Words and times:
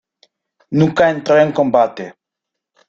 Nunca 0.71 1.11
entró 1.11 1.37
en 1.39 1.51
combate. 1.51 2.15